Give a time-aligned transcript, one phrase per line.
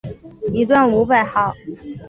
[0.51, 1.53] 一段五百号